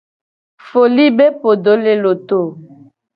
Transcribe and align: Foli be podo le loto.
Foli 0.67 1.05
be 1.17 1.25
podo 1.41 1.73
le 1.83 1.93
loto. 2.03 2.39